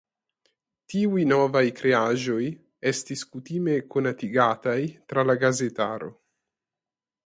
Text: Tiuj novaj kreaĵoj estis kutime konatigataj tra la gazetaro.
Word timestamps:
Tiuj 0.93 1.25
novaj 1.31 1.61
kreaĵoj 1.81 2.41
estis 2.95 3.23
kutime 3.35 3.79
konatigataj 3.97 4.79
tra 5.11 5.31
la 5.31 5.41
gazetaro. 5.49 6.15